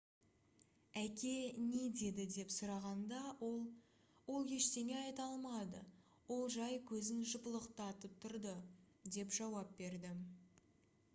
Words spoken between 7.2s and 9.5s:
жыпылықтатып тұрды»- деп